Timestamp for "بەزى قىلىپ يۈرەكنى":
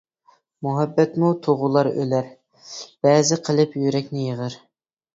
3.09-4.29